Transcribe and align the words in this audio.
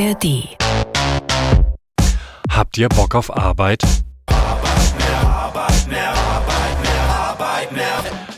ARD. 0.00 0.56
Habt 2.50 2.78
ihr 2.78 2.88
Bock 2.88 3.14
auf 3.14 3.36
Arbeit? 3.36 3.82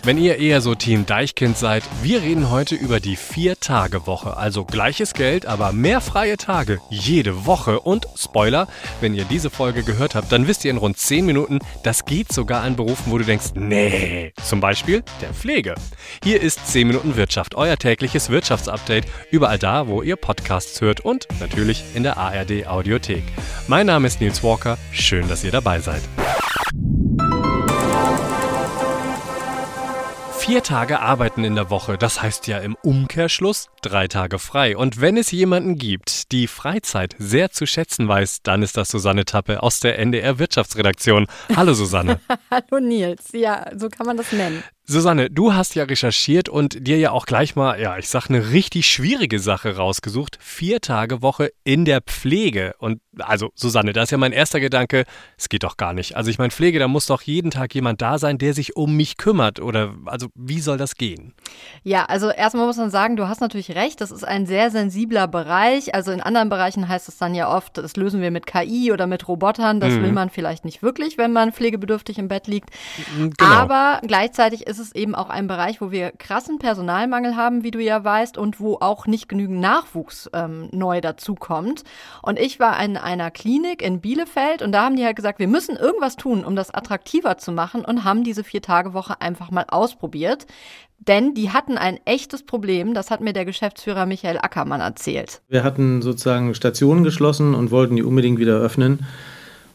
Wenn 0.04 0.18
ihr 0.18 0.38
eher 0.38 0.60
so 0.60 0.74
Team 0.74 1.06
Deichkind 1.06 1.56
seid, 1.56 1.84
wir 2.02 2.22
reden 2.22 2.50
heute 2.50 2.74
über 2.74 2.98
die 2.98 3.14
Vier-Tage-Woche. 3.14 4.36
Also 4.36 4.64
gleiches 4.64 5.14
Geld, 5.14 5.46
aber 5.46 5.70
mehr 5.72 6.00
freie 6.00 6.36
Tage. 6.36 6.80
Jede 6.90 7.46
Woche. 7.46 7.78
Und 7.78 8.08
Spoiler, 8.16 8.66
wenn 9.00 9.14
ihr 9.14 9.24
diese 9.24 9.48
Folge 9.48 9.84
gehört 9.84 10.16
habt, 10.16 10.32
dann 10.32 10.48
wisst 10.48 10.64
ihr 10.64 10.72
in 10.72 10.78
rund 10.78 10.98
10 10.98 11.24
Minuten, 11.24 11.60
das 11.84 12.04
geht 12.04 12.32
sogar 12.32 12.62
an 12.62 12.74
Berufen, 12.74 13.12
wo 13.12 13.18
du 13.18 13.24
denkst, 13.24 13.52
nee. 13.54 14.32
Zum 14.42 14.60
Beispiel 14.60 15.04
der 15.20 15.32
Pflege. 15.32 15.76
Hier 16.24 16.40
ist 16.40 16.66
10 16.66 16.88
Minuten 16.88 17.14
Wirtschaft, 17.14 17.54
euer 17.54 17.76
tägliches 17.76 18.28
Wirtschaftsupdate. 18.28 19.04
Überall 19.30 19.58
da, 19.60 19.86
wo 19.86 20.02
ihr 20.02 20.16
Podcasts 20.16 20.80
hört 20.80 20.98
und 20.98 21.28
natürlich 21.38 21.84
in 21.94 22.02
der 22.02 22.16
ARD 22.16 22.66
Audiothek. 22.66 23.22
Mein 23.68 23.86
Name 23.86 24.08
ist 24.08 24.20
Nils 24.20 24.42
Walker. 24.42 24.78
Schön, 24.90 25.28
dass 25.28 25.44
ihr 25.44 25.52
dabei 25.52 25.78
seid. 25.78 26.02
Vier 30.44 30.64
Tage 30.64 30.98
arbeiten 30.98 31.44
in 31.44 31.54
der 31.54 31.70
Woche, 31.70 31.96
das 31.96 32.20
heißt 32.20 32.48
ja 32.48 32.58
im 32.58 32.76
Umkehrschluss 32.82 33.68
drei 33.80 34.08
Tage 34.08 34.40
frei. 34.40 34.76
Und 34.76 35.00
wenn 35.00 35.16
es 35.16 35.30
jemanden 35.30 35.76
gibt, 35.76 36.32
die 36.32 36.48
Freizeit 36.48 37.14
sehr 37.16 37.52
zu 37.52 37.64
schätzen 37.64 38.08
weiß, 38.08 38.42
dann 38.42 38.60
ist 38.64 38.76
das 38.76 38.88
Susanne 38.88 39.24
Tappe 39.24 39.62
aus 39.62 39.78
der 39.78 40.00
NDR 40.00 40.40
Wirtschaftsredaktion. 40.40 41.28
Hallo 41.54 41.74
Susanne. 41.74 42.18
Hallo 42.50 42.80
Nils, 42.80 43.28
ja, 43.32 43.70
so 43.76 43.88
kann 43.88 44.04
man 44.04 44.16
das 44.16 44.32
nennen. 44.32 44.64
Susanne, 44.92 45.30
du 45.30 45.54
hast 45.54 45.74
ja 45.74 45.84
recherchiert 45.84 46.48
und 46.48 46.86
dir 46.86 46.98
ja 46.98 47.10
auch 47.10 47.26
gleich 47.26 47.56
mal, 47.56 47.80
ja, 47.80 47.98
ich 47.98 48.08
sag 48.08 48.28
eine 48.28 48.50
richtig 48.50 48.86
schwierige 48.86 49.38
Sache 49.38 49.76
rausgesucht. 49.76 50.38
Vier 50.40 50.80
Tage 50.80 51.22
Woche 51.22 51.50
in 51.64 51.84
der 51.84 52.02
Pflege. 52.02 52.74
Und 52.78 53.00
also, 53.18 53.50
Susanne, 53.54 53.92
da 53.92 54.02
ist 54.02 54.12
ja 54.12 54.18
mein 54.18 54.32
erster 54.32 54.60
Gedanke, 54.60 55.04
es 55.36 55.48
geht 55.48 55.64
doch 55.64 55.76
gar 55.76 55.94
nicht. 55.94 56.16
Also 56.16 56.30
ich 56.30 56.38
meine, 56.38 56.50
Pflege, 56.50 56.78
da 56.78 56.88
muss 56.88 57.06
doch 57.06 57.22
jeden 57.22 57.50
Tag 57.50 57.74
jemand 57.74 58.02
da 58.02 58.18
sein, 58.18 58.38
der 58.38 58.54
sich 58.54 58.76
um 58.76 58.96
mich 58.96 59.16
kümmert. 59.16 59.60
Oder 59.60 59.94
also, 60.04 60.28
wie 60.34 60.60
soll 60.60 60.76
das 60.76 60.96
gehen? 60.96 61.34
Ja, 61.82 62.04
also 62.04 62.30
erstmal 62.30 62.66
muss 62.66 62.76
man 62.76 62.90
sagen, 62.90 63.16
du 63.16 63.28
hast 63.28 63.40
natürlich 63.40 63.74
recht, 63.74 64.00
das 64.00 64.10
ist 64.10 64.24
ein 64.24 64.46
sehr 64.46 64.70
sensibler 64.70 65.26
Bereich. 65.26 65.94
Also 65.94 66.12
in 66.12 66.20
anderen 66.20 66.48
Bereichen 66.48 66.88
heißt 66.88 67.08
es 67.08 67.16
dann 67.16 67.34
ja 67.34 67.54
oft, 67.54 67.78
das 67.78 67.96
lösen 67.96 68.20
wir 68.20 68.30
mit 68.30 68.46
KI 68.46 68.92
oder 68.92 69.06
mit 69.06 69.26
Robotern. 69.26 69.80
Das 69.80 69.94
mhm. 69.94 70.02
will 70.02 70.12
man 70.12 70.28
vielleicht 70.28 70.64
nicht 70.64 70.82
wirklich, 70.82 71.16
wenn 71.16 71.32
man 71.32 71.52
pflegebedürftig 71.52 72.18
im 72.18 72.28
Bett 72.28 72.46
liegt. 72.46 72.70
Genau. 73.16 73.32
Aber 73.40 74.00
gleichzeitig 74.06 74.66
ist 74.66 74.81
ist 74.82 74.96
eben 74.96 75.14
auch 75.14 75.30
ein 75.30 75.46
Bereich, 75.46 75.80
wo 75.80 75.90
wir 75.90 76.10
krassen 76.10 76.58
Personalmangel 76.58 77.36
haben, 77.36 77.64
wie 77.64 77.70
du 77.70 77.80
ja 77.80 78.04
weißt, 78.04 78.36
und 78.36 78.60
wo 78.60 78.76
auch 78.80 79.06
nicht 79.06 79.28
genügend 79.28 79.60
Nachwuchs 79.60 80.28
ähm, 80.34 80.68
neu 80.72 81.00
dazukommt. 81.00 81.84
Und 82.20 82.38
ich 82.38 82.60
war 82.60 82.82
in 82.82 82.98
einer 82.98 83.30
Klinik 83.30 83.80
in 83.80 84.00
Bielefeld 84.00 84.60
und 84.60 84.72
da 84.72 84.84
haben 84.84 84.96
die 84.96 85.04
halt 85.04 85.16
gesagt, 85.16 85.38
wir 85.38 85.48
müssen 85.48 85.76
irgendwas 85.76 86.16
tun, 86.16 86.44
um 86.44 86.54
das 86.54 86.72
attraktiver 86.74 87.38
zu 87.38 87.52
machen 87.52 87.84
und 87.84 88.04
haben 88.04 88.24
diese 88.24 88.44
Vier-Tage-Woche 88.44 89.20
einfach 89.20 89.50
mal 89.50 89.64
ausprobiert. 89.68 90.46
Denn 90.98 91.34
die 91.34 91.50
hatten 91.50 91.78
ein 91.78 91.98
echtes 92.04 92.44
Problem, 92.44 92.94
das 92.94 93.10
hat 93.10 93.20
mir 93.20 93.32
der 93.32 93.44
Geschäftsführer 93.44 94.06
Michael 94.06 94.38
Ackermann 94.38 94.80
erzählt. 94.80 95.42
Wir 95.48 95.64
hatten 95.64 96.02
sozusagen 96.02 96.54
Stationen 96.54 97.02
geschlossen 97.02 97.54
und 97.54 97.70
wollten 97.70 97.96
die 97.96 98.04
unbedingt 98.04 98.38
wieder 98.38 98.58
öffnen 98.58 99.06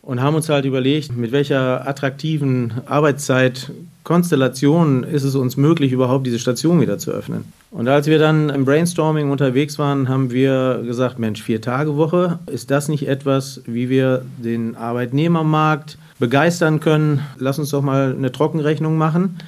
und 0.08 0.22
haben 0.22 0.36
uns 0.36 0.48
halt 0.48 0.64
überlegt, 0.64 1.18
mit 1.18 1.34
welcher 1.34 1.86
attraktiven 1.86 2.76
Arbeitszeitkonstellation 2.86 5.04
ist 5.04 5.24
es 5.24 5.36
uns 5.36 5.58
möglich, 5.58 5.92
überhaupt 5.92 6.26
diese 6.26 6.40
Station 6.40 6.80
wieder 6.80 6.98
zu 6.98 7.12
öffnen. 7.12 7.52
Und 7.72 7.90
als 7.90 8.08
wir 8.08 8.18
dann 8.18 8.50
im 8.50 8.64
Brainstorming 8.64 9.30
unterwegs 9.30 9.78
waren, 9.78 10.08
haben 10.08 10.32
wir 10.32 10.82
gesagt, 10.86 11.20
Mensch, 11.20 11.44
vier 11.44 11.60
Tage 11.60 11.98
Woche, 11.98 12.40
ist 12.50 12.72
das 12.72 12.88
nicht 12.88 13.06
etwas, 13.06 13.62
wie 13.66 13.90
wir 13.90 14.22
den 14.38 14.78
Arbeitnehmermarkt 14.78 15.98
begeistern 16.20 16.80
können? 16.80 17.20
Lass 17.38 17.60
uns 17.60 17.72
doch 17.72 17.82
mal 17.82 18.16
eine 18.18 18.32
Trockenrechnung 18.32 18.98
machen, 18.98 19.40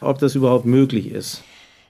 ob 0.00 0.20
das 0.20 0.36
überhaupt 0.36 0.64
möglich 0.64 1.10
ist. 1.10 1.42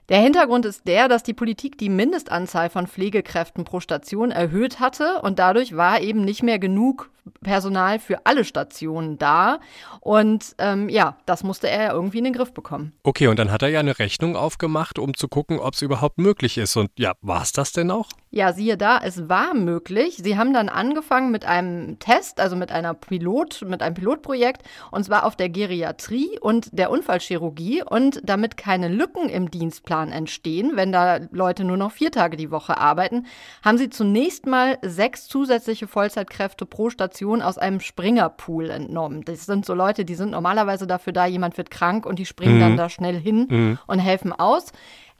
Der 0.09 0.19
Hintergrund 0.19 0.65
ist 0.65 0.87
der, 0.87 1.07
dass 1.09 1.21
die 1.21 1.35
Politik 1.35 1.77
die 1.77 1.89
Mindestanzahl 1.89 2.71
von 2.71 2.87
Pflegekräften 2.87 3.65
pro 3.65 3.81
Station 3.81 4.31
erhöht 4.31 4.79
hatte 4.79 5.21
und 5.21 5.37
dadurch 5.37 5.77
war 5.77 6.01
eben 6.01 6.25
nicht 6.25 6.41
mehr 6.41 6.57
genug 6.57 7.11
Personal 7.41 7.99
für 7.99 8.25
alle 8.25 8.43
Stationen 8.43 9.17
da. 9.17 9.59
Und 9.99 10.55
ähm, 10.59 10.89
ja, 10.89 11.17
das 11.25 11.43
musste 11.43 11.69
er 11.69 11.83
ja 11.83 11.93
irgendwie 11.93 12.19
in 12.19 12.23
den 12.25 12.33
Griff 12.33 12.53
bekommen. 12.53 12.93
Okay, 13.03 13.27
und 13.27 13.39
dann 13.39 13.51
hat 13.51 13.63
er 13.63 13.69
ja 13.69 13.79
eine 13.79 13.97
Rechnung 13.97 14.35
aufgemacht, 14.35 14.99
um 14.99 15.15
zu 15.15 15.27
gucken, 15.27 15.59
ob 15.59 15.73
es 15.73 15.81
überhaupt 15.81 16.19
möglich 16.19 16.57
ist. 16.57 16.75
Und 16.75 16.91
ja, 16.97 17.13
war 17.21 17.41
es 17.41 17.51
das 17.51 17.71
denn 17.71 17.89
auch? 17.89 18.09
Ja, 18.29 18.53
siehe 18.53 18.77
da, 18.77 18.99
es 18.99 19.29
war 19.29 19.53
möglich. 19.53 20.17
Sie 20.21 20.37
haben 20.37 20.53
dann 20.53 20.69
angefangen 20.69 21.31
mit 21.31 21.45
einem 21.45 21.99
Test, 21.99 22.39
also 22.39 22.55
mit 22.55 22.71
einer 22.71 22.93
Pilot, 22.93 23.63
mit 23.65 23.81
einem 23.81 23.95
Pilotprojekt, 23.95 24.63
und 24.91 25.05
zwar 25.05 25.25
auf 25.25 25.35
der 25.35 25.49
Geriatrie 25.49 26.37
und 26.39 26.77
der 26.77 26.91
Unfallchirurgie. 26.91 27.83
Und 27.83 28.21
damit 28.23 28.57
keine 28.57 28.89
Lücken 28.89 29.29
im 29.29 29.49
Dienstplan 29.49 30.11
entstehen, 30.11 30.73
wenn 30.75 30.91
da 30.91 31.19
Leute 31.31 31.63
nur 31.63 31.77
noch 31.77 31.91
vier 31.91 32.11
Tage 32.11 32.37
die 32.37 32.51
Woche 32.51 32.77
arbeiten, 32.77 33.25
haben 33.63 33.77
sie 33.77 33.89
zunächst 33.89 34.45
mal 34.45 34.77
sechs 34.81 35.27
zusätzliche 35.27 35.87
Vollzeitkräfte 35.87 36.65
pro 36.65 36.89
Station 36.89 37.14
aus 37.23 37.57
einem 37.57 37.79
Springerpool 37.79 38.69
entnommen. 38.69 39.23
Das 39.25 39.45
sind 39.45 39.65
so 39.65 39.73
Leute, 39.73 40.05
die 40.05 40.15
sind 40.15 40.31
normalerweise 40.31 40.87
dafür 40.87 41.13
da, 41.13 41.25
jemand 41.25 41.57
wird 41.57 41.71
krank 41.71 42.05
und 42.05 42.19
die 42.19 42.25
springen 42.25 42.57
mhm. 42.57 42.59
dann 42.61 42.77
da 42.77 42.89
schnell 42.89 43.19
hin 43.19 43.47
mhm. 43.49 43.79
und 43.87 43.99
helfen 43.99 44.33
aus. 44.33 44.71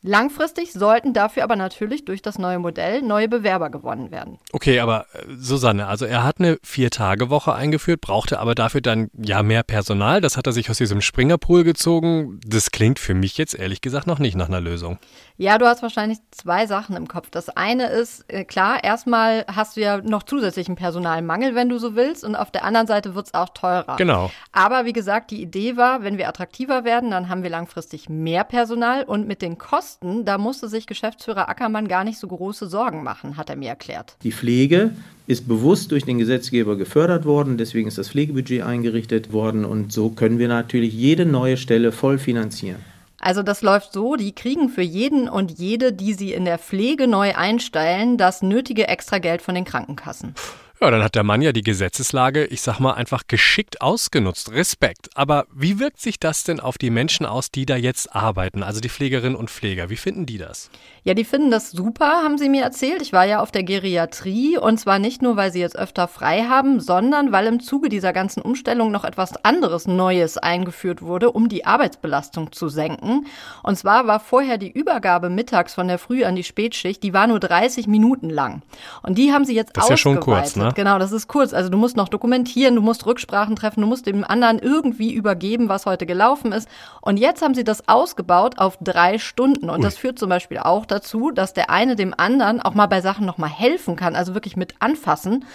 Langfristig 0.07 0.71
sollten 0.71 1.13
dafür 1.13 1.43
aber 1.43 1.55
natürlich 1.55 2.05
durch 2.05 2.21
das 2.21 2.37
neue 2.37 2.59
Modell 2.59 3.01
neue 3.01 3.27
Bewerber 3.27 3.71
gewonnen 3.71 4.11
werden. 4.11 4.37
Okay, 4.53 4.79
aber 4.79 5.07
äh, 5.13 5.23
Susanne, 5.35 5.87
also 5.87 6.05
er 6.05 6.23
hat 6.23 6.39
eine 6.39 6.59
Vier-Tage-Woche 6.61 7.55
eingeführt, 7.55 8.01
brauchte 8.01 8.39
aber 8.39 8.53
dafür 8.53 8.81
dann 8.81 9.09
ja 9.17 9.41
mehr 9.41 9.63
Personal. 9.63 10.21
Das 10.21 10.37
hat 10.37 10.45
er 10.45 10.53
sich 10.53 10.69
aus 10.69 10.77
diesem 10.77 11.01
Springerpool 11.01 11.63
gezogen. 11.63 12.39
Das 12.45 12.69
klingt 12.69 12.99
für 12.99 13.15
mich 13.15 13.39
jetzt 13.39 13.55
ehrlich 13.55 13.81
gesagt 13.81 14.05
noch 14.05 14.19
nicht 14.19 14.35
nach 14.35 14.47
einer 14.47 14.61
Lösung. 14.61 14.99
Ja, 15.37 15.57
du 15.57 15.65
hast 15.65 15.81
wahrscheinlich 15.81 16.19
zwei 16.31 16.67
Sachen 16.67 16.95
im 16.95 17.07
Kopf. 17.07 17.29
Das 17.31 17.49
eine 17.49 17.87
ist, 17.87 18.25
äh, 18.27 18.45
klar, 18.45 18.83
erstmal 18.83 19.45
hast 19.53 19.75
du 19.75 19.81
ja 19.81 19.97
noch 19.97 20.23
zusätzlichen 20.23 20.75
Personalmangel, 20.75 21.55
wenn 21.55 21.67
du 21.67 21.77
so 21.77 21.95
willst, 21.95 22.23
und 22.23 22.35
auf 22.35 22.51
der 22.51 22.63
anderen 22.63 22.87
Seite 22.87 23.15
wird 23.15 23.27
es 23.27 23.33
auch 23.33 23.49
teurer. 23.49 23.95
Genau. 23.97 24.31
Aber 24.51 24.85
wie 24.85 24.93
gesagt, 24.93 25.31
die 25.31 25.41
Idee 25.41 25.75
war, 25.77 26.03
wenn 26.03 26.17
wir 26.17 26.29
attraktiver 26.29 26.85
werden, 26.85 27.11
dann 27.11 27.27
haben 27.27 27.43
wir 27.43 27.49
langfristig 27.49 28.07
mehr 28.07 28.43
Personal 28.43 29.03
und 29.03 29.27
mit 29.27 29.41
den 29.41 29.57
Kosten, 29.57 29.94
da 30.01 30.37
musste 30.37 30.69
sich 30.69 30.87
Geschäftsführer 30.87 31.49
Ackermann 31.49 31.87
gar 31.87 32.03
nicht 32.03 32.19
so 32.19 32.27
große 32.27 32.67
Sorgen 32.67 33.03
machen, 33.03 33.37
hat 33.37 33.49
er 33.49 33.55
mir 33.55 33.69
erklärt. 33.69 34.17
Die 34.23 34.31
Pflege 34.31 34.91
ist 35.27 35.47
bewusst 35.47 35.91
durch 35.91 36.05
den 36.05 36.17
Gesetzgeber 36.17 36.75
gefördert 36.75 37.25
worden, 37.25 37.57
deswegen 37.57 37.87
ist 37.87 37.97
das 37.97 38.09
Pflegebudget 38.09 38.63
eingerichtet 38.63 39.33
worden 39.33 39.65
und 39.65 39.91
so 39.91 40.09
können 40.09 40.39
wir 40.39 40.47
natürlich 40.47 40.93
jede 40.93 41.25
neue 41.25 41.57
Stelle 41.57 41.91
voll 41.91 42.17
finanzieren. 42.17 42.83
Also 43.19 43.41
das 43.41 43.61
läuft 43.61 43.93
so, 43.93 44.15
die 44.15 44.33
kriegen 44.33 44.69
für 44.69 44.83
jeden 44.83 45.27
und 45.29 45.57
jede, 45.57 45.93
die 45.93 46.13
sie 46.13 46.33
in 46.33 46.45
der 46.45 46.59
Pflege 46.59 47.07
neu 47.07 47.33
einstellen, 47.33 48.17
das 48.17 48.43
nötige 48.43 48.87
Extrageld 48.87 49.41
von 49.41 49.55
den 49.55 49.65
Krankenkassen. 49.65 50.35
Ja, 50.81 50.91
dann 50.91 51.03
hat 51.03 51.15
der 51.15 51.23
Mann 51.23 51.41
ja 51.41 51.53
die 51.53 51.61
Gesetzeslage, 51.61 52.45
ich 52.45 52.61
sag 52.61 52.79
mal, 52.79 52.93
einfach 52.93 53.23
geschickt 53.27 53.81
ausgenutzt. 53.81 54.51
Respekt. 54.51 55.09
Aber 55.15 55.45
wie 55.53 55.79
wirkt 55.79 56.01
sich 56.01 56.19
das 56.19 56.43
denn 56.43 56.59
auf 56.59 56.77
die 56.77 56.89
Menschen 56.89 57.25
aus, 57.25 57.49
die 57.49 57.65
da 57.65 57.77
jetzt 57.77 58.13
arbeiten, 58.13 58.61
also 58.61 58.81
die 58.81 58.89
Pflegerinnen 58.89 59.37
und 59.37 59.49
Pfleger? 59.49 59.89
Wie 59.89 59.95
finden 59.95 60.25
die 60.25 60.37
das? 60.37 60.69
Ja, 61.03 61.13
die 61.13 61.23
finden 61.23 61.49
das 61.49 61.71
super, 61.71 62.23
haben 62.23 62.37
sie 62.37 62.49
mir 62.49 62.61
erzählt. 62.63 63.01
Ich 63.01 63.13
war 63.13 63.25
ja 63.25 63.39
auf 63.39 63.51
der 63.51 63.63
Geriatrie 63.63 64.57
und 64.57 64.77
zwar 64.77 64.99
nicht 64.99 65.21
nur, 65.21 65.37
weil 65.37 65.51
sie 65.51 65.61
jetzt 65.61 65.77
öfter 65.77 66.09
frei 66.09 66.43
haben, 66.43 66.81
sondern 66.81 67.31
weil 67.31 67.47
im 67.47 67.61
Zuge 67.61 67.87
dieser 67.87 68.11
ganzen 68.11 68.41
Umstellung 68.41 68.91
noch 68.91 69.05
etwas 69.05 69.45
anderes 69.45 69.87
Neues 69.87 70.37
eingeführt 70.37 71.01
wurde, 71.01 71.31
um 71.31 71.47
die 71.47 71.65
Arbeitsbelastung 71.65 72.51
zu 72.51 72.67
senken. 72.67 73.27
Und 73.63 73.77
zwar 73.77 74.07
war 74.07 74.19
vorher 74.19 74.57
die 74.57 74.71
Übergabe 74.71 75.29
mittags 75.29 75.73
von 75.73 75.87
der 75.87 75.99
Früh 75.99 76.25
an 76.25 76.35
die 76.35 76.43
Spätschicht, 76.43 77.01
die 77.01 77.13
war 77.13 77.27
nur 77.27 77.39
30 77.39 77.87
Minuten 77.87 78.29
lang. 78.29 78.61
Und 79.03 79.17
die 79.17 79.31
haben 79.31 79.45
sie 79.45 79.55
jetzt 79.55 79.77
das 79.77 79.85
ist 79.85 79.93
ausgeweitet. 79.93 80.17
Ja 80.17 80.21
schon 80.21 80.33
kurz, 80.33 80.55
ne? 80.57 80.64
Ne? 80.65 80.73
Genau, 80.75 80.99
das 80.99 81.11
ist 81.11 81.27
kurz. 81.27 81.53
Also 81.53 81.69
du 81.69 81.77
musst 81.77 81.97
noch 81.97 82.09
dokumentieren, 82.09 82.75
du 82.75 82.81
musst 82.81 83.05
Rücksprachen 83.05 83.55
treffen, 83.55 83.81
du 83.81 83.87
musst 83.87 84.05
dem 84.05 84.23
anderen 84.23 84.59
irgendwie 84.59 85.13
übergeben, 85.13 85.69
was 85.69 85.85
heute 85.85 86.05
gelaufen 86.05 86.51
ist. 86.51 86.67
Und 87.01 87.17
jetzt 87.17 87.41
haben 87.41 87.53
sie 87.53 87.63
das 87.63 87.87
ausgebaut 87.87 88.57
auf 88.57 88.77
drei 88.81 89.17
Stunden. 89.17 89.69
Und 89.69 89.77
Ui. 89.77 89.83
das 89.83 89.97
führt 89.97 90.19
zum 90.19 90.29
Beispiel 90.29 90.59
auch 90.59 90.85
dazu, 90.85 91.31
dass 91.31 91.53
der 91.53 91.69
eine 91.69 91.95
dem 91.95 92.13
anderen 92.17 92.61
auch 92.61 92.73
mal 92.73 92.87
bei 92.87 93.01
Sachen 93.01 93.25
noch 93.25 93.37
mal 93.37 93.49
helfen 93.49 93.95
kann, 93.95 94.15
also 94.15 94.33
wirklich 94.33 94.57
mit 94.57 94.75
anfassen. 94.79 95.45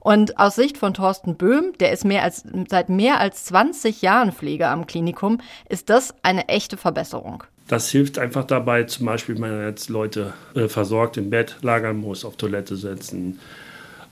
Und 0.00 0.38
aus 0.38 0.54
Sicht 0.54 0.78
von 0.78 0.94
Thorsten 0.94 1.36
Böhm, 1.36 1.74
der 1.78 1.92
ist 1.92 2.06
mehr 2.06 2.22
als, 2.22 2.44
seit 2.68 2.88
mehr 2.88 3.20
als 3.20 3.44
20 3.44 4.00
Jahren 4.00 4.32
Pfleger 4.32 4.70
am 4.70 4.86
Klinikum, 4.86 5.38
ist 5.68 5.90
das 5.90 6.14
eine 6.22 6.48
echte 6.48 6.78
Verbesserung. 6.78 7.44
Das 7.68 7.90
hilft 7.90 8.18
einfach 8.18 8.44
dabei, 8.44 8.84
zum 8.84 9.06
Beispiel, 9.06 9.34
wenn 9.34 9.42
man 9.42 9.66
jetzt 9.66 9.90
Leute 9.90 10.32
äh, 10.54 10.68
versorgt 10.68 11.18
im 11.18 11.30
Bett 11.30 11.58
lagern 11.60 11.98
muss, 11.98 12.24
auf 12.24 12.36
Toilette 12.36 12.76
setzen, 12.76 13.38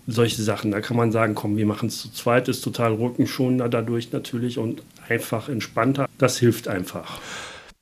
solche 0.08 0.42
Sachen. 0.42 0.70
Da 0.70 0.80
kann 0.80 0.96
man 0.96 1.12
sagen, 1.12 1.34
komm, 1.34 1.56
wir 1.56 1.66
machen 1.66 1.88
es 1.88 2.00
zu 2.00 2.10
zweit, 2.10 2.48
ist 2.48 2.62
total 2.62 2.94
rückenschonender 2.94 3.68
dadurch 3.68 4.10
natürlich 4.10 4.58
und 4.58 4.82
einfach 5.08 5.48
entspannter. 5.48 6.08
Das 6.18 6.38
hilft 6.38 6.66
einfach. 6.66 7.20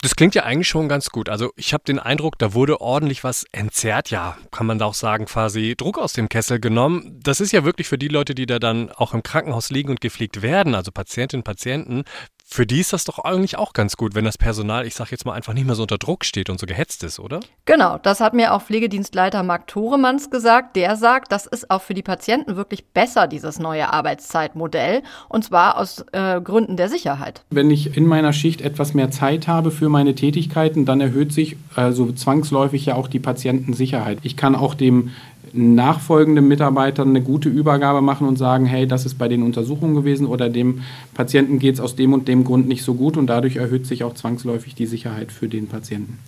Das 0.03 0.15
klingt 0.15 0.35
ja 0.35 0.43
eigentlich 0.43 0.69
schon 0.69 0.89
ganz 0.89 1.09
gut. 1.09 1.29
Also 1.29 1.53
ich 1.57 1.73
habe 1.73 1.85
den 1.85 1.99
Eindruck, 1.99 2.39
da 2.39 2.53
wurde 2.53 2.81
ordentlich 2.81 3.25
was 3.25 3.45
entzerrt. 3.53 4.11
Ja, 4.11 4.37
kann 4.51 4.67
man 4.67 4.79
da 4.79 4.85
auch 4.85 4.95
sagen, 4.95 5.25
quasi 5.25 5.75
Druck 5.77 5.99
aus 5.99 6.13
dem 6.13 6.29
Kessel 6.29 6.61
genommen. 6.61 7.19
Das 7.23 7.41
ist 7.41 7.53
ja 7.53 7.65
wirklich 7.65 7.89
für 7.89 7.97
die 7.97 8.09
Leute, 8.09 8.35
die 8.35 8.45
da 8.45 8.59
dann 8.59 8.91
auch 8.91 9.15
im 9.15 9.23
Krankenhaus 9.23 9.71
liegen 9.71 9.91
und 9.91 10.01
gepflegt 10.01 10.43
werden, 10.43 10.75
also 10.75 10.93
Patientinnen 10.93 11.45
Patienten, 11.45 12.05
für 12.49 12.65
die 12.65 12.79
ist 12.79 12.93
das 12.93 13.05
doch 13.05 13.19
eigentlich 13.19 13.59
auch 13.59 13.73
ganz 13.73 13.97
gut, 13.97 14.15
wenn 14.15 14.25
das 14.25 14.39
Personal, 14.39 14.87
ich 14.87 14.95
sage 14.95 15.11
jetzt 15.11 15.27
mal, 15.27 15.33
einfach 15.33 15.53
nicht 15.53 15.67
mehr 15.67 15.75
so 15.75 15.83
unter 15.83 15.99
Druck 15.99 16.25
steht 16.25 16.49
und 16.49 16.61
so 16.61 16.67
gehetzt 16.67 17.03
ist, 17.03 17.19
oder? 17.19 17.41
Genau, 17.65 17.99
das 17.99 18.21
hat 18.21 18.35
mir 18.35 18.55
auch 18.55 18.63
Pflegedienstleiter 18.63 19.43
Marc 19.43 19.67
Thoremanns 19.67 20.31
gesagt. 20.31 20.77
Der 20.77 20.95
sagt, 20.95 21.33
das 21.33 21.47
ist 21.47 21.71
auch 21.71 21.83
für 21.83 21.93
die 21.93 22.03
Patienten 22.03 22.55
wirklich 22.55 22.87
besser, 22.87 23.27
dieses 23.27 23.59
neue 23.59 23.93
Arbeitszeitmodell. 23.93 25.03
Und 25.29 25.45
zwar 25.45 25.77
aus 25.77 26.05
äh, 26.13 26.41
Gründen 26.41 26.77
der 26.77 26.89
Sicherheit. 26.89 27.43
Wenn 27.51 27.71
ich 27.71 27.97
in 27.97 28.07
meiner 28.07 28.33
Schicht 28.33 28.61
etwas 28.61 28.95
mehr 28.95 29.11
Zeit 29.11 29.49
habe 29.49 29.73
für 29.73 29.89
meine 29.89 30.15
Tätigkeiten, 30.15 30.87
dann 30.87 31.01
erhöht 31.01 31.33
sich 31.33 31.57
also 31.75 32.13
zwangsläufig 32.13 32.87
ja 32.87 32.95
auch 32.95 33.09
die 33.09 33.19
Patientensicherheit. 33.19 34.21
Ich 34.23 34.37
kann 34.37 34.55
auch 34.55 34.75
dem 34.75 35.11
nachfolgenden 35.57 36.47
Mitarbeitern 36.47 37.11
eine 37.11 37.23
gute 37.23 37.49
Übergabe 37.49 38.03
machen 38.03 38.29
und 38.29 38.37
sagen, 38.37 38.67
hey, 38.67 38.87
das 38.87 39.07
ist 39.07 39.19
bei 39.19 39.29
den 39.29 39.43
Untersuchungen 39.43 39.95
gewesen 39.95 40.27
oder 40.27 40.49
dem 40.49 40.83
Patienten 41.15 41.59
geht 41.59 41.75
es 41.75 41.81
aus 41.81 41.97
dem 41.97 42.13
und 42.13 42.29
dem 42.29 42.45
Grund 42.45 42.69
nicht 42.69 42.83
so 42.83 42.95
gut 42.95 43.17
und 43.17 43.27
dadurch 43.27 43.57
erhöht 43.57 43.87
sich 43.87 44.05
auch 44.05 44.15
zwangsläufig 44.15 44.75
die 44.75 44.87
Sicherheit 44.87 45.33
für 45.33 45.49
den 45.49 45.69
Patienten. 45.69 46.19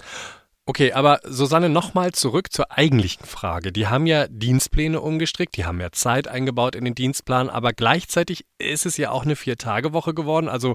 Okay, 0.69 0.93
aber 0.93 1.21
Susanne, 1.25 1.71
nochmal 1.71 2.13
zurück 2.13 2.53
zur 2.53 2.71
eigentlichen 2.71 3.25
Frage. 3.25 3.73
Die 3.73 3.87
haben 3.87 4.07
ja 4.07 4.27
Dienstpläne 4.29 5.01
umgestrickt, 5.01 5.57
die 5.57 5.65
haben 5.65 5.81
ja 5.81 5.93
Zeit 5.93 6.29
eingebaut 6.29 6.75
in 6.75 6.85
den 6.85 6.95
Dienstplan, 6.95 7.49
aber 7.49 7.73
gleichzeitig 7.73 8.45
ist 8.59 8.85
es 8.85 8.99
ja 8.99 9.11
auch 9.11 9.25
eine 9.25 9.35
Vier-Tage-Woche 9.35 10.13
geworden. 10.13 10.47
Also, 10.47 10.75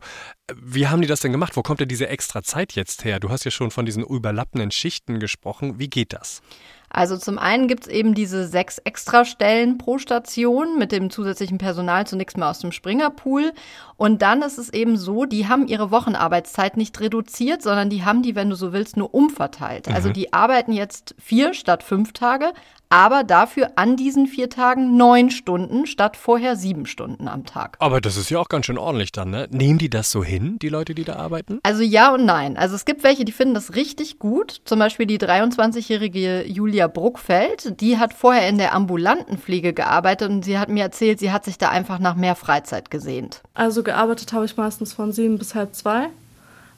wie 0.54 0.88
haben 0.88 1.02
die 1.02 1.08
das 1.08 1.22
denn 1.22 1.32
gemacht? 1.32 1.56
Wo 1.56 1.62
kommt 1.62 1.80
denn 1.80 1.88
diese 1.88 2.10
extra 2.10 2.44
Zeit 2.44 2.74
jetzt 2.74 3.06
her? 3.06 3.20
Du 3.20 3.30
hast 3.30 3.46
ja 3.46 3.52
schon 3.52 3.72
von 3.72 3.86
diesen 3.86 4.04
überlappenden 4.04 4.72
Schichten 4.72 5.20
gesprochen. 5.20 5.80
Wie 5.80 5.88
geht 5.88 6.12
das? 6.12 6.42
Also 6.90 7.18
zum 7.18 7.40
einen 7.40 7.68
gibt 7.68 7.86
es 7.86 7.90
eben 7.90 8.14
diese 8.14 8.48
sechs 8.48 8.78
Extrastellen 8.78 9.80
pro 9.80 9.98
Station 9.98 10.78
mit 10.78 10.92
dem 10.92 11.10
zusätzlichen 11.10 11.58
Personal 11.58 12.06
zunächst 12.06 12.38
mal 12.38 12.52
aus 12.52 12.60
dem 12.60 12.72
Springerpool. 12.72 13.52
Und 13.96 14.22
dann 14.22 14.44
ist 14.44 14.60
es 14.60 14.72
eben 14.72 14.96
so, 14.98 15.26
die 15.26 15.48
haben 15.48 15.68
ihre 15.68 15.90
Wochenarbeitszeit 15.92 16.78
nicht 16.78 17.00
reduziert, 17.00 17.64
sondern 17.64 17.90
die 17.90 18.04
haben 18.04 18.22
die, 18.22 18.36
wenn 18.36 18.50
du 18.50 18.56
so 18.56 18.74
willst, 18.74 18.96
nur 18.96 19.14
umverteilt. 19.14 19.88
Also 19.88 19.92
mhm. 19.92 20.04
Also 20.04 20.10
die 20.10 20.34
arbeiten 20.34 20.74
jetzt 20.74 21.16
vier 21.18 21.54
statt 21.54 21.82
fünf 21.82 22.12
Tage, 22.12 22.52
aber 22.94 23.24
dafür 23.24 23.72
an 23.76 23.96
diesen 23.96 24.28
vier 24.28 24.52
Tagen 24.52 24.98
neun 24.98 25.32
Stunden 25.32 25.88
statt 25.88 26.16
vorher 26.16 26.56
sieben 26.56 26.86
Stunden 26.86 27.28
am 27.28 27.44
Tag. 27.44 27.76
Aber 27.80 28.00
das 28.00 28.18
ist 28.18 28.30
ja 28.30 28.38
auch 28.38 28.50
ganz 28.50 28.68
schön 28.68 28.78
ordentlich 28.78 29.12
dann, 29.12 29.32
ne? 29.32 29.48
Nehmen 29.50 29.80
die 29.80 29.90
das 29.90 30.12
so 30.12 30.24
hin, 30.24 30.60
die 30.62 30.70
Leute, 30.70 30.94
die 30.94 31.04
da 31.04 31.16
arbeiten? 31.16 31.60
Also 31.64 31.82
ja 31.82 32.14
und 32.14 32.24
nein. 32.24 32.56
Also 32.56 32.76
es 32.76 32.86
gibt 32.86 33.04
welche, 33.04 33.26
die 33.26 33.32
finden 33.32 33.56
das 33.56 33.74
richtig 33.74 34.20
gut. 34.20 34.62
Zum 34.66 34.78
Beispiel 34.78 35.08
die 35.08 35.18
23-jährige 35.18 36.44
Julia 36.46 36.86
Bruckfeld. 36.86 37.82
Die 37.82 37.98
hat 37.98 38.14
vorher 38.14 38.48
in 38.48 38.60
der 38.60 38.76
ambulanten 38.76 39.40
Pflege 39.40 39.74
gearbeitet 39.74 40.30
und 40.30 40.46
sie 40.46 40.60
hat 40.60 40.70
mir 40.70 40.84
erzählt, 40.84 41.18
sie 41.18 41.32
hat 41.32 41.46
sich 41.46 41.58
da 41.58 41.70
einfach 41.70 41.98
nach 41.98 42.14
mehr 42.14 42.36
Freizeit 42.36 42.92
gesehnt. 42.92 43.42
Also 43.56 43.82
gearbeitet 43.82 44.34
habe 44.34 44.46
ich 44.46 44.56
meistens 44.56 44.94
von 44.94 45.12
sieben 45.12 45.40
bis 45.40 45.56
halb 45.56 45.74
zwei. 45.74 46.10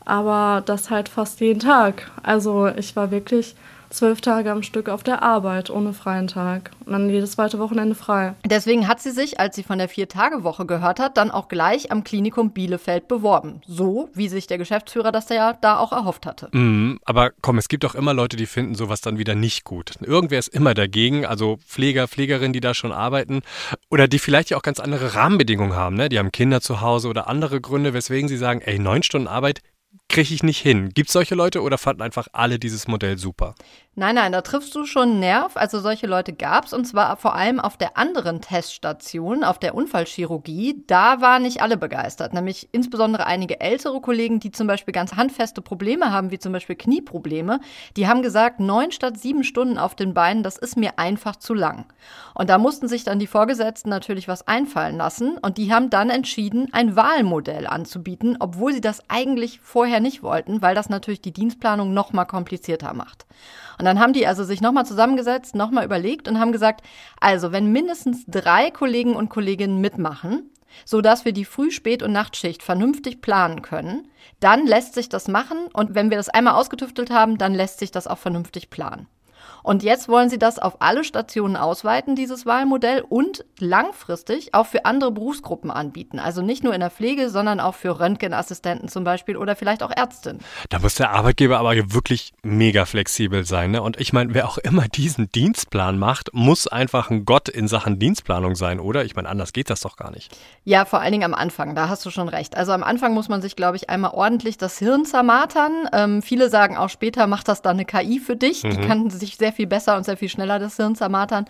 Aber 0.06 0.64
das 0.66 0.90
halt 0.90 1.10
fast 1.10 1.42
jeden 1.42 1.60
Tag. 1.60 2.10
Also 2.24 2.68
ich 2.68 2.96
war 2.96 3.12
wirklich 3.12 3.56
zwölf 3.90 4.22
Tage 4.22 4.52
am 4.52 4.64
Stück 4.64 4.90
auf 4.90 5.04
der 5.04 5.24
Arbeit 5.24 5.70
ohne 5.70 5.94
freien 5.94 6.28
Tag 6.28 6.72
und 6.86 6.94
dann 6.94 7.10
jedes 7.10 7.32
zweite 7.32 7.60
Wochenende 7.60 7.96
frei. 7.96 8.34
Deswegen 8.46 8.88
hat 8.88 9.02
sie 9.02 9.12
sich, 9.12 9.40
als 9.40 9.56
sie 9.56 9.64
von 9.64 9.78
der 9.78 9.90
Vier-Tage-Woche 9.90 10.66
gehört 10.66 11.00
hat, 11.00 11.18
dann 11.18 11.32
auch 11.32 11.48
gleich 11.48 11.92
am 11.92 12.04
Klinikum 12.04 12.52
Bielefeld 12.52 13.08
beworben. 13.08 13.62
So, 13.68 14.10
wie 14.14 14.28
sich 14.28 14.48
der 14.48 14.58
Geschäftsführer 14.58 15.12
das 15.12 15.30
ja 15.30 15.54
da 15.54 15.78
auch 15.78 15.92
erhofft 15.92 16.26
hatte. 16.26 16.50
Mm, 16.56 16.98
aber 17.06 17.32
komm, 17.42 17.58
es 17.58 17.68
gibt 17.68 17.86
auch 17.86 17.96
immer 17.96 18.14
Leute, 18.14 18.38
die 18.38 18.46
finden 18.46 18.76
sowas 18.76 19.02
dann 19.02 19.18
wieder 19.18 19.36
nicht 19.36 19.64
gut. 19.64 19.94
Irgendwer 20.02 20.40
ist 20.40 20.50
immer 20.50 20.74
dagegen, 20.74 21.26
also 21.26 21.58
Pfleger, 21.66 22.08
Pflegerinnen, 22.08 22.54
die 22.54 22.60
da 22.60 22.74
schon 22.74 22.92
arbeiten 22.92 23.42
oder 23.90 24.08
die 24.08 24.20
vielleicht 24.20 24.50
ja 24.50 24.58
auch 24.58 24.62
ganz 24.62 24.80
andere 24.80 25.16
Rahmenbedingungen 25.16 25.76
haben. 25.76 25.96
Ne? 25.96 26.10
Die 26.10 26.20
haben 26.20 26.32
Kinder 26.32 26.62
zu 26.62 26.82
Hause 26.82 27.08
oder 27.08 27.28
andere 27.28 27.62
Gründe, 27.62 27.94
weswegen 27.94 28.28
sie 28.28 28.38
sagen, 28.38 28.62
ey, 28.62 28.80
neun 28.80 29.04
Stunden 29.04 29.28
Arbeit 29.28 29.62
kriege 30.08 30.34
ich 30.34 30.44
nicht 30.44 30.62
hin. 30.62 30.90
Gibt 30.94 31.10
es 31.10 31.14
solche 31.14 31.36
Leute 31.36 31.62
oder 31.62 31.78
fanden 31.78 32.02
einfach 32.02 32.28
alle 32.32 32.60
dieses 32.60 32.88
Modell 32.88 33.18
super? 33.18 33.56
Nein, 33.98 34.16
nein, 34.16 34.34
da 34.34 34.42
triffst 34.42 34.76
du 34.76 34.86
schon 34.86 35.22
Nerv. 35.22 35.56
Also 35.56 35.80
solche 35.80 36.06
Leute 36.06 36.34
gab 36.34 36.66
es 36.66 36.74
und 36.74 36.84
zwar 36.84 37.16
vor 37.16 37.34
allem 37.34 37.62
auf 37.62 37.78
der 37.78 37.98
anderen 37.98 38.42
Teststation, 38.42 39.46
auf 39.46 39.58
der 39.58 39.74
Unfallchirurgie. 39.74 40.84
Da 40.86 41.22
waren 41.22 41.44
nicht 41.44 41.62
alle 41.62 41.78
begeistert, 41.78 42.34
nämlich 42.34 42.68
insbesondere 42.74 43.26
einige 43.26 43.62
ältere 43.62 44.02
Kollegen, 44.02 44.42
die 44.42 44.52
zum 44.52 44.68
Beispiel 44.68 44.94
ganz 44.94 45.14
handfeste 45.14 45.62
Probleme 45.62 46.12
haben, 46.12 46.30
wie 46.30 46.40
zum 46.40 46.52
Beispiel 46.52 46.76
Knieprobleme. 46.76 47.62
Die 47.96 48.08
haben 48.10 48.22
gesagt, 48.22 48.60
neun 48.60 48.92
statt 48.92 49.18
sieben 49.18 49.46
Stunden 49.46 49.78
auf 49.78 49.96
den 49.96 50.14
Beinen, 50.14 50.44
das 50.44 50.58
ist 50.58 50.76
mir 50.76 51.00
einfach 51.00 51.38
zu 51.38 51.54
lang. 51.54 51.86
Und 52.34 52.50
da 52.50 52.58
mussten 52.58 52.90
sich 52.90 53.06
dann 53.06 53.20
die 53.20 53.28
Vorgesetzten 53.28 53.90
natürlich 53.90 54.28
was 54.28 54.46
einfallen 54.46 54.98
lassen 54.98 55.38
und 55.38 55.58
die 55.58 55.74
haben 55.74 55.90
dann 55.90 56.10
entschieden, 56.10 56.68
ein 56.74 56.98
Wahlmodell 56.98 57.66
anzubieten, 57.66 58.36
obwohl 58.42 58.74
sie 58.74 58.82
das 58.82 59.10
eigentlich 59.10 59.62
vorher 59.62 59.95
nicht 60.00 60.24
wollten, 60.24 60.62
weil 60.62 60.76
das 60.76 60.90
natürlich 60.90 61.22
die 61.22 61.34
Dienstplanung 61.34 61.94
noch 61.94 62.14
mal 62.14 62.26
komplizierter 62.26 62.94
macht. 62.94 63.26
Und 63.78 63.86
dann 63.86 64.00
haben 64.00 64.14
die 64.14 64.28
also 64.28 64.44
sich 64.44 64.62
nochmal 64.62 64.86
zusammengesetzt, 64.86 65.56
nochmal 65.56 65.86
überlegt 65.86 66.28
und 66.28 66.40
haben 66.40 66.52
gesagt, 66.52 66.82
also 67.20 67.52
wenn 67.52 67.72
mindestens 67.72 68.26
drei 68.28 68.72
Kollegen 68.72 69.16
und 69.16 69.30
Kolleginnen 69.30 69.82
mitmachen, 69.82 70.52
so 70.84 71.02
dass 71.02 71.26
wir 71.26 71.32
die 71.32 71.46
Früh-, 71.46 71.72
Spät- 71.72 72.04
und 72.04 72.12
Nachtschicht 72.12 72.64
vernünftig 72.64 73.22
planen 73.22 73.62
können, 73.62 74.08
dann 74.40 74.66
lässt 74.66 74.94
sich 74.94 75.10
das 75.10 75.28
machen 75.28 75.58
und 75.74 75.96
wenn 75.96 76.10
wir 76.10 76.18
das 76.18 76.30
einmal 76.30 76.56
ausgetüftelt 76.56 77.10
haben, 77.10 77.38
dann 77.38 77.54
lässt 77.54 77.80
sich 77.80 77.92
das 77.92 78.08
auch 78.08 78.18
vernünftig 78.18 78.70
planen. 78.70 79.08
Und 79.64 79.84
jetzt 79.84 80.08
wollen 80.08 80.30
sie 80.30 80.38
das 80.38 80.60
auf 80.60 80.82
alle 80.82 81.04
Stationen 81.04 81.56
ausweiten, 81.56 82.16
dieses 82.16 82.46
Wahlmodell, 82.46 83.04
und 83.08 83.46
langfristig 83.60 84.54
auch 84.54 84.68
für 84.68 84.86
andere 84.86 85.12
Berufsgruppen 85.12 85.72
anbieten. 85.72 86.20
Also 86.20 86.42
nicht 86.42 86.64
nur 86.64 86.74
in 86.74 86.82
der 86.82 86.92
Pflege, 86.92 87.30
sondern 87.30 87.60
auch 87.60 87.76
für 87.76 88.00
Röntgenassistenten 88.00 88.90
zum 88.90 89.04
Beispiel 89.04 89.38
oder 89.38 89.56
vielleicht 89.56 89.84
auch 89.84 89.92
Ärztinnen. 89.96 90.42
Da 90.70 90.80
muss 90.80 90.96
der 90.96 91.12
Arbeitgeber 91.12 91.60
aber 91.60 91.76
wirklich 91.94 92.34
mega 92.44 92.86
flexibel 92.86 93.44
sein. 93.46 93.72
Ne? 93.72 93.82
Und 93.82 94.00
ich 94.00 94.14
meine, 94.14 94.34
wer 94.34 94.48
auch 94.48 94.58
immer 94.58 94.88
diesen 94.88 95.30
Dienstplan 95.30 95.98
macht, 95.98 96.34
muss 96.34 96.68
einfach 96.68 97.10
ein 97.10 97.26
Gott 97.26 97.50
in 97.50 97.68
Sachen 97.68 98.00
Dienstplanung 98.00 98.56
sein, 98.56 98.80
oder? 98.80 99.06
Ich 99.06 99.16
meine, 99.16 99.30
anders 99.30 99.54
geht 99.54 99.70
das 99.70 99.82
doch 99.82 99.98
gar 99.98 100.12
nicht. 100.12 100.36
Ja, 100.64 100.86
vor 100.86 101.02
allen 101.02 101.12
Dingen 101.12 101.24
am 101.24 101.34
Anfang, 101.34 101.76
da 101.76 101.90
hast 101.90 102.06
du 102.06 102.10
schon 102.10 102.30
recht. 102.30 102.56
Also 102.56 102.72
am 102.72 102.84
Anfang 102.84 103.14
muss 103.14 103.30
man 103.30 103.42
sich, 103.42 103.56
glaube 103.56 103.78
ich, 103.78 103.90
einmal 103.90 104.12
ordentlich 104.12 104.58
das 104.58 104.78
Hirn 104.80 105.06
zermatern. 105.06 105.90
Ähm, 105.94 106.22
viele 106.22 106.50
sagen 106.50 106.78
auch 106.78 106.90
später, 106.90 107.28
macht 107.28 107.48
das 107.48 107.62
dann 107.62 107.78
eine 107.78 107.86
KI 107.86 108.20
für 108.20 108.36
dich. 108.36 108.64
Mhm. 108.64 108.70
Die 108.70 108.88
kann 108.88 109.10
sich 109.10 109.35
sehr 109.38 109.54
viel 109.54 109.68
besser 109.68 109.98
und 109.98 110.06
sehr 110.06 110.18
viel 110.18 110.30
schneller 110.30 110.60
das 110.60 110.76
Hirn 110.76 110.96
zermatern. 110.96 111.46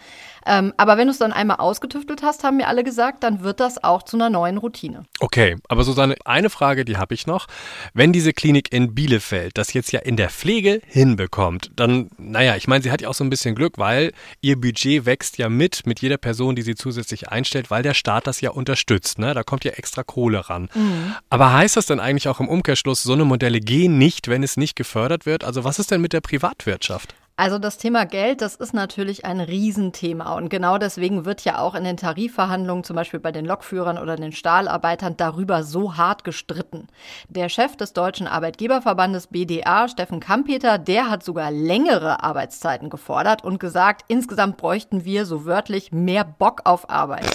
Ähm, 0.46 0.74
aber 0.77 0.98
wenn 0.98 1.08
du 1.08 1.12
es 1.12 1.18
dann 1.18 1.34
einmal 1.34 1.58
ausgetüftelt 1.58 2.22
hast, 2.22 2.44
haben 2.44 2.58
mir 2.58 2.68
alle 2.68 2.84
gesagt, 2.84 3.24
dann 3.24 3.44
wird 3.44 3.60
das 3.60 3.84
auch 3.84 4.04
zu 4.04 4.18
einer 4.18 4.30
neuen 4.30 4.58
Routine. 4.58 5.04
Okay, 5.20 5.56
aber 5.68 5.84
Susanne, 5.84 6.15
eine 6.24 6.50
Frage, 6.50 6.86
die 6.86 6.98
habe 6.98 7.13
ich 7.13 7.25
noch. 7.25 7.48
Wenn 7.94 8.13
diese 8.13 8.34
Klinik 8.34 8.72
in 8.72 8.94
Bielefeld 8.94 9.58
das 9.58 9.74
jetzt 9.74 9.92
ja 9.92 10.01
in 10.01 10.18
der 10.18 10.30
Pflege 10.30 10.82
hinbekommt, 10.86 11.72
dann, 11.75 12.10
naja, 12.18 12.56
ich 12.56 12.68
meine, 12.68 12.84
sie 12.84 12.92
hat 12.92 13.01
ja 13.01 13.10
auch 13.10 13.13
so 13.13 13.24
ein 13.24 13.30
bisschen 13.30 13.56
Glück, 13.56 13.77
weil 13.77 14.12
ihr 14.42 14.60
Budget 14.60 15.06
wächst 15.06 15.38
ja 15.38 15.50
mit, 15.50 15.88
mit 15.88 16.01
jeder 16.01 16.18
Person, 16.18 16.56
die 16.56 16.62
sie 16.62 16.75
zusätzlich 16.75 17.30
einstellt, 17.30 17.72
weil 17.72 17.82
der 17.82 17.94
Staat 17.94 18.27
das 18.27 18.42
ja 18.42 18.51
unterstützt. 18.51 19.18
Ne? 19.18 19.34
Da 19.34 19.44
kommt 19.44 19.63
ja 19.65 19.72
extra 19.72 20.04
Kohle 20.04 20.50
ran. 20.50 20.70
Mhm. 20.74 21.15
Aber 21.30 21.54
heißt 21.54 21.77
das 21.77 21.88
denn 21.88 22.00
eigentlich 22.00 22.27
auch 22.27 22.39
im 22.39 22.48
Umkehrschluss, 22.48 23.04
so 23.04 23.13
eine 23.13 23.25
Modelle 23.25 23.60
gehen 23.60 23.98
nicht, 23.98 24.27
wenn 24.27 24.44
es 24.44 24.58
nicht 24.58 24.75
gefördert 24.75 25.25
wird? 25.25 25.44
Also 25.44 25.63
was 25.63 25.80
ist 25.80 25.92
denn 25.92 26.01
mit 26.01 26.13
der 26.13 26.22
Privatwirtschaft? 26.22 27.15
Also 27.38 27.60
das 27.60 27.77
Thema 27.77 28.06
Geld, 28.06 28.42
das 28.42 28.56
ist 28.56 28.74
natürlich 28.74 29.25
ein 29.25 29.42
Riesenthema 29.42 30.38
und 30.38 30.48
genau 30.50 30.77
deswegen 30.77 31.25
wird 31.25 31.44
ja 31.44 31.60
auch 31.60 31.75
in 31.75 31.84
den 31.84 31.98
Tarifverhandlungen, 31.98 32.86
zum 32.86 32.96
Beispiel 32.96 33.20
bei 33.20 33.34
den 33.34 33.46
Lokführern 33.46 33.98
oder 33.98 34.15
den 34.15 34.32
Stahlarbeitern, 34.32 35.18
darüber 35.18 35.63
so 35.63 35.98
hart 35.98 36.24
gestritten. 36.24 36.88
Der 37.27 37.50
Chef 37.50 37.75
des 37.75 37.92
Deutschen 37.92 38.27
Arbeitgeberverbandes 38.27 39.27
BDA, 39.27 39.89
Steffen 39.89 40.22
Kampeter, 40.22 40.77
der 40.77 41.10
hat 41.10 41.24
sogar 41.24 41.51
längere 41.51 42.24
Arbeitszeiten 42.24 42.89
gefordert 42.89 43.44
und 43.44 43.60
gesagt, 43.60 44.06
insgesamt 44.08 44.56
bräuchten 44.56 45.04
wir 45.04 45.25
so 45.25 45.46
wörtlich 45.46 45.92
mehr 45.92 46.24
Bock 46.24 46.62
auf 46.63 46.89
Arbeit. 46.89 47.25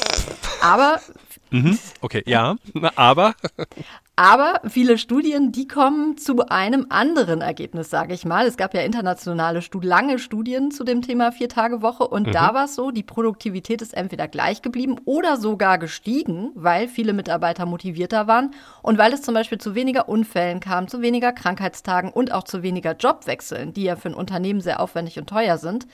Aber 0.62 0.98
Mhm, 1.50 1.78
okay, 2.00 2.22
ja, 2.26 2.56
aber. 2.96 3.34
Aber 4.16 4.60
viele 4.68 4.98
Studien, 4.98 5.50
die 5.50 5.66
kommen 5.66 6.18
zu 6.18 6.46
einem 6.48 6.86
anderen 6.90 7.40
Ergebnis, 7.40 7.88
sage 7.88 8.12
ich 8.12 8.26
mal. 8.26 8.46
Es 8.46 8.58
gab 8.58 8.74
ja 8.74 8.82
internationale, 8.82 9.60
lange 9.80 10.18
Studien 10.18 10.70
zu 10.70 10.84
dem 10.84 11.00
Thema 11.00 11.32
Vier-Tage-Woche 11.32 12.06
und 12.06 12.26
mhm. 12.26 12.32
da 12.32 12.52
war 12.52 12.66
es 12.66 12.74
so, 12.74 12.90
die 12.90 13.02
Produktivität 13.02 13.80
ist 13.80 13.94
entweder 13.94 14.28
gleich 14.28 14.60
geblieben 14.60 14.96
oder 15.06 15.38
sogar 15.38 15.78
gestiegen, 15.78 16.50
weil 16.54 16.86
viele 16.86 17.14
Mitarbeiter 17.14 17.64
motivierter 17.64 18.26
waren 18.26 18.50
und 18.82 18.98
weil 18.98 19.14
es 19.14 19.22
zum 19.22 19.32
Beispiel 19.32 19.58
zu 19.58 19.74
weniger 19.74 20.08
Unfällen 20.08 20.60
kam, 20.60 20.86
zu 20.88 21.00
weniger 21.00 21.32
Krankheitstagen 21.32 22.10
und 22.10 22.32
auch 22.32 22.44
zu 22.44 22.62
weniger 22.62 22.94
Jobwechseln, 22.96 23.72
die 23.72 23.84
ja 23.84 23.96
für 23.96 24.08
ein 24.08 24.14
Unternehmen 24.14 24.60
sehr 24.60 24.80
aufwendig 24.80 25.18
und 25.18 25.28
teuer 25.28 25.56
sind. 25.56 25.86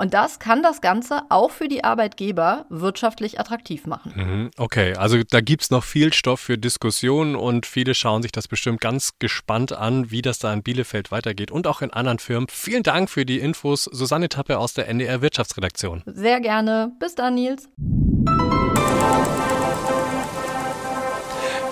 Und 0.00 0.14
das 0.14 0.38
kann 0.38 0.62
das 0.62 0.80
Ganze 0.80 1.24
auch 1.28 1.50
für 1.50 1.68
die 1.68 1.84
Arbeitgeber 1.84 2.64
wirtschaftlich 2.70 3.38
attraktiv 3.38 3.86
machen. 3.86 4.12
Mhm, 4.16 4.50
okay, 4.56 4.94
also 4.94 5.18
da 5.28 5.42
gibt 5.42 5.64
es 5.64 5.70
noch 5.70 5.84
viel 5.84 6.14
Stoff 6.14 6.40
für 6.40 6.56
Diskussionen 6.56 7.36
und 7.36 7.66
viele 7.70 7.94
schauen 7.94 8.22
sich 8.22 8.32
das 8.32 8.48
bestimmt 8.48 8.80
ganz 8.80 9.18
gespannt 9.18 9.72
an, 9.72 10.10
wie 10.10 10.22
das 10.22 10.38
da 10.38 10.52
in 10.52 10.62
Bielefeld 10.62 11.10
weitergeht 11.10 11.50
und 11.50 11.66
auch 11.66 11.80
in 11.80 11.90
anderen 11.90 12.18
Firmen. 12.18 12.48
Vielen 12.50 12.82
Dank 12.82 13.08
für 13.08 13.24
die 13.24 13.38
Infos, 13.38 13.84
Susanne 13.84 14.28
Tappe 14.28 14.58
aus 14.58 14.74
der 14.74 14.88
NDR 14.88 15.22
Wirtschaftsredaktion. 15.22 16.02
Sehr 16.06 16.40
gerne. 16.40 16.92
Bis 16.98 17.14
dann, 17.14 17.34
Nils. 17.36 17.68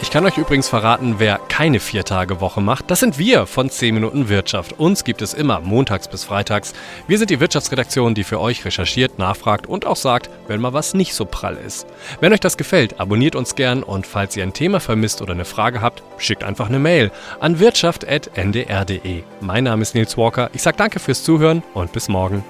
Ich 0.08 0.12
kann 0.12 0.24
euch 0.24 0.38
übrigens 0.38 0.70
verraten, 0.70 1.16
wer 1.18 1.36
keine 1.36 1.80
Vier-Tage-Woche 1.80 2.62
macht. 2.62 2.90
Das 2.90 3.00
sind 3.00 3.18
wir 3.18 3.44
von 3.44 3.68
10 3.68 3.94
Minuten 3.94 4.30
Wirtschaft. 4.30 4.80
Uns 4.80 5.04
gibt 5.04 5.20
es 5.20 5.34
immer 5.34 5.60
montags 5.60 6.08
bis 6.08 6.24
freitags. 6.24 6.72
Wir 7.06 7.18
sind 7.18 7.28
die 7.28 7.40
Wirtschaftsredaktion, 7.40 8.14
die 8.14 8.24
für 8.24 8.40
euch 8.40 8.64
recherchiert, 8.64 9.18
nachfragt 9.18 9.66
und 9.66 9.84
auch 9.84 9.96
sagt, 9.96 10.30
wenn 10.46 10.62
mal 10.62 10.72
was 10.72 10.94
nicht 10.94 11.12
so 11.12 11.26
prall 11.26 11.58
ist. 11.58 11.86
Wenn 12.20 12.32
euch 12.32 12.40
das 12.40 12.56
gefällt, 12.56 12.98
abonniert 12.98 13.36
uns 13.36 13.54
gern 13.54 13.82
und 13.82 14.06
falls 14.06 14.34
ihr 14.34 14.44
ein 14.44 14.54
Thema 14.54 14.80
vermisst 14.80 15.20
oder 15.20 15.34
eine 15.34 15.44
Frage 15.44 15.82
habt, 15.82 16.02
schickt 16.16 16.42
einfach 16.42 16.70
eine 16.70 16.78
Mail 16.78 17.12
an 17.38 17.58
wirtschaft.ndr.de. 17.58 19.22
Mein 19.42 19.64
Name 19.64 19.82
ist 19.82 19.94
Nils 19.94 20.16
Walker. 20.16 20.48
Ich 20.54 20.62
sage 20.62 20.78
danke 20.78 21.00
fürs 21.00 21.22
Zuhören 21.22 21.62
und 21.74 21.92
bis 21.92 22.08
morgen. 22.08 22.42